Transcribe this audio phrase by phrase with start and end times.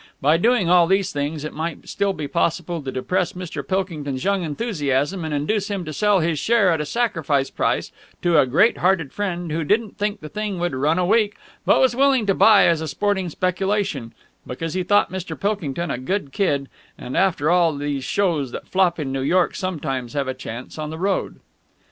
[0.19, 3.61] by doing all these things, it might still be possible to depress Mr.
[3.61, 7.91] Pilkington's young enthusiasm and induce him to sell his share at a sacrifice price
[8.23, 11.35] to a great hearted friend who didn't think the thing would run a week
[11.65, 14.11] but was willing to buy as a sporting speculation,
[14.47, 15.39] because he thought Mr.
[15.39, 20.13] Pilkington a good kid, and after all these shows that flop in New York sometimes
[20.13, 21.39] have a chance on the road.